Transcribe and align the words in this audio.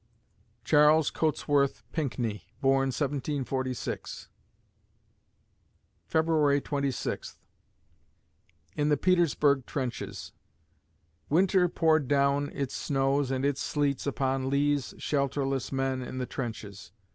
'"Charles 0.65 1.11
Cotesworth 1.11 1.83
Pinckney 1.91 2.47
born, 2.59 2.87
1746 2.87 4.29
February 6.07 6.59
Twenty 6.59 6.89
Sixth 6.89 7.37
IN 8.75 8.89
THE 8.89 8.97
PETERSBURG 8.97 9.67
TRENCHES 9.67 10.31
Winter 11.29 11.69
poured 11.69 12.07
down 12.07 12.49
its 12.49 12.73
snows 12.75 13.29
and 13.29 13.45
its 13.45 13.61
sleets 13.61 14.07
upon 14.07 14.49
Lee's 14.49 14.95
shelterless 14.97 15.71
men 15.71 16.01
in 16.01 16.17
the 16.17 16.25
trenches. 16.25 16.91